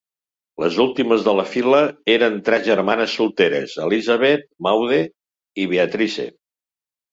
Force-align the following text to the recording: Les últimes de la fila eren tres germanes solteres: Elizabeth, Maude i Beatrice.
Les 0.61 0.77
últimes 0.85 1.25
de 1.27 1.35
la 1.39 1.45
fila 1.49 1.81
eren 2.13 2.39
tres 2.47 2.65
germanes 2.69 3.13
solteres: 3.21 3.77
Elizabeth, 3.85 4.49
Maude 4.71 5.01
i 5.67 5.71
Beatrice. 5.77 6.29